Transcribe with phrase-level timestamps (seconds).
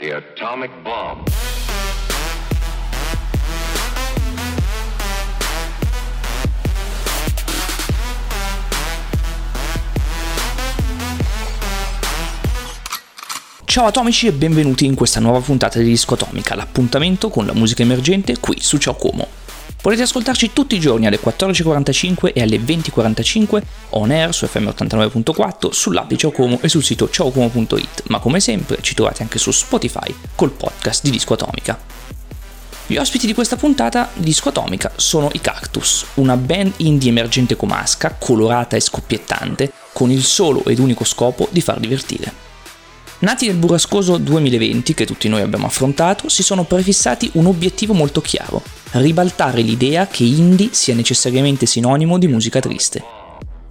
[0.00, 1.28] The atomic bomb.
[13.66, 17.82] Ciao atomici e benvenuti in questa nuova puntata di Disco Atomica, l'appuntamento con la musica
[17.82, 19.49] emergente qui su Ciao Como.
[19.80, 25.70] Potete ascoltarci tutti i giorni alle 14.45 e alle 20.45 on air su FM 89.4,
[25.70, 29.50] sull'app di Ciao Como e sul sito ciaocomo.it, ma come sempre ci trovate anche su
[29.50, 31.78] Spotify col podcast di Disco Atomica.
[32.86, 37.54] Gli ospiti di questa puntata di Disco Atomica sono i Cactus, una band indie emergente
[37.54, 42.49] comasca, colorata e scoppiettante, con il solo ed unico scopo di far divertire.
[43.20, 48.22] Nati nel burrascoso 2020 che tutti noi abbiamo affrontato, si sono prefissati un obiettivo molto
[48.22, 48.62] chiaro,
[48.92, 53.04] ribaltare l'idea che indie sia necessariamente sinonimo di musica triste.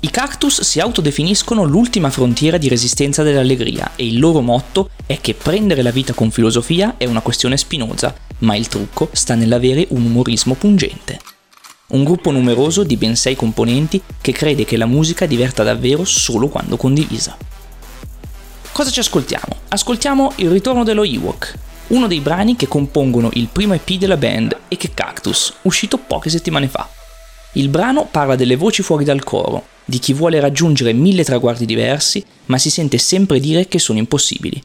[0.00, 5.32] I Cactus si autodefiniscono l'ultima frontiera di resistenza dell'allegria e il loro motto è che
[5.32, 10.04] prendere la vita con filosofia è una questione spinosa, ma il trucco sta nell'avere un
[10.04, 11.18] umorismo pungente.
[11.88, 16.48] Un gruppo numeroso di ben sei componenti che crede che la musica diverta davvero solo
[16.48, 17.49] quando condivisa.
[18.72, 19.56] Cosa ci ascoltiamo?
[19.68, 21.54] Ascoltiamo Il ritorno dello Ewok,
[21.88, 26.30] uno dei brani che compongono il primo EP della band e che Cactus, uscito poche
[26.30, 26.88] settimane fa.
[27.54, 32.24] Il brano parla delle voci fuori dal coro, di chi vuole raggiungere mille traguardi diversi,
[32.46, 34.62] ma si sente sempre dire che sono impossibili.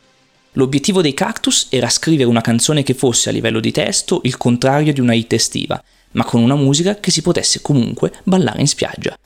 [0.53, 4.93] L'obiettivo dei Cactus era scrivere una canzone che fosse a livello di testo il contrario
[4.93, 9.17] di una hit estiva, ma con una musica che si potesse comunque ballare in spiaggia.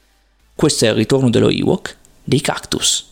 [0.56, 3.08] Questo è il ritorno dello Ewok dei Cactus.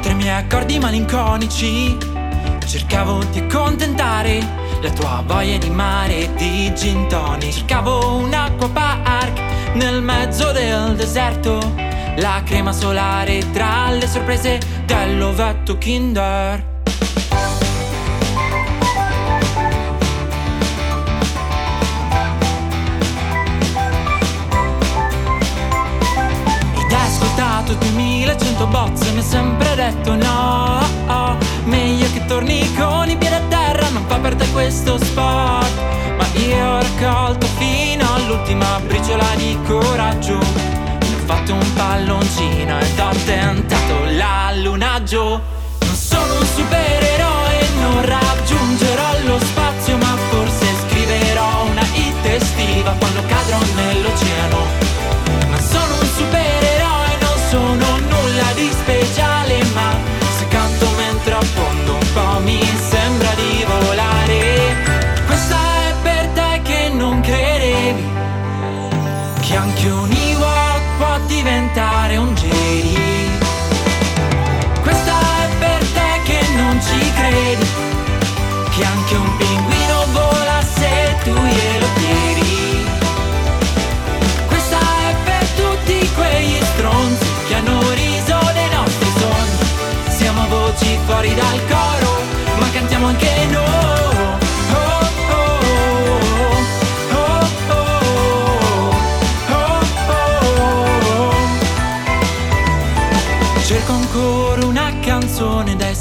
[0.00, 1.96] Tra i miei accordi malinconici.
[2.66, 7.52] Cercavo di accontentare la tua voglia di mare e di gin tonic.
[7.52, 9.40] Cercavo un acqua park
[9.74, 11.58] nel mezzo del deserto.
[12.16, 16.68] La crema solare tra le sorprese dell'ovetto Kinder.
[26.74, 32.68] Ed hai ascoltato 2100 bots e mi hai sempre detto no oh, Meglio che torni
[32.74, 33.69] con i piedi a terra,
[34.10, 35.70] fa per te questo sport
[36.16, 40.38] Ma io ho raccolto fino all'ultima briciola di coraggio.
[40.38, 45.40] Ne ho fatto un palloncino ed ho tentato l'allunaggio
[45.80, 47.09] Non sono un supereroe,
[69.80, 73.30] che un Ewok può diventare un Jedi.
[74.82, 77.66] Questa è per te che non ci credi,
[78.76, 82.84] che anche un pinguino vola se tu glielo chiedi.
[84.48, 90.14] Questa è per tutti quegli stronzi che hanno riso dei nostri sogni.
[90.14, 92.20] Siamo voci fuori dal coro,
[92.58, 93.29] ma cantiamo anche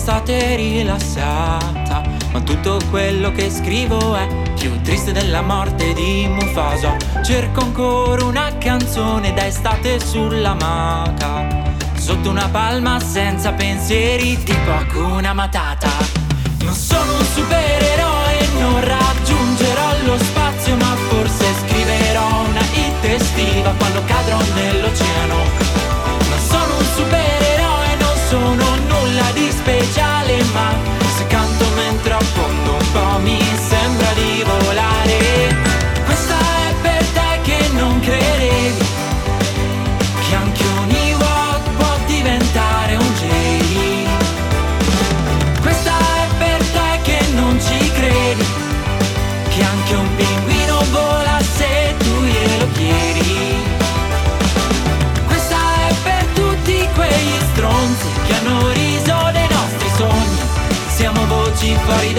[0.09, 4.27] canzone da estate rilassata Ma tutto quello che scrivo è
[4.59, 6.97] più triste della morte di Mufasa.
[7.23, 15.33] Cerco ancora una canzone da estate sulla maca Sotto una palma senza pensieri tipo Hakuna
[15.33, 15.89] Matata.
[16.61, 24.01] Non sono un supereroe, non raggiungerò lo spazio Ma forse scriverò una hit estiva quando
[24.05, 24.78] cadrò nell'oceano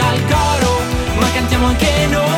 [0.00, 0.72] dal coro,
[1.18, 2.28] ma cantiamo anche noi.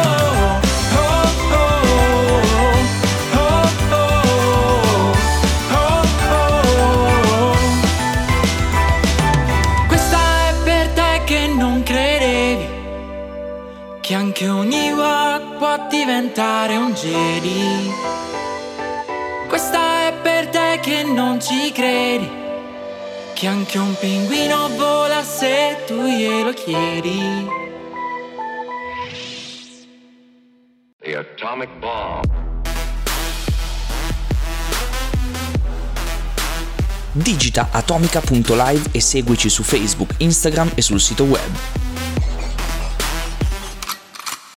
[9.86, 10.18] Questa
[10.48, 12.66] è per te che non credevi
[14.00, 14.70] che anche un
[15.58, 17.90] può diventare un Jedi.
[19.48, 22.41] Questa è per te che non ci credi
[23.42, 27.48] che anche un pinguino vola se tu glielo chiedi.
[31.00, 32.24] The Atomic Bomb.
[37.10, 41.81] Digita atomica.live e seguici su Facebook, Instagram e sul sito web.